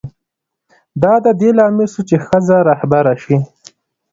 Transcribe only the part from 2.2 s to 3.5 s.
ښځه رهبره شي.